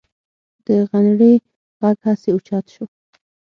د 0.65 0.67
غنړې 0.89 1.33
غږ 1.79 1.97
هسې 2.07 2.29
اوچت 2.33 2.65
شو. 2.73 2.85